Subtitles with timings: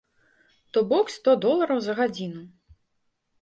[0.77, 2.43] То бок сто долараў за гадзіну!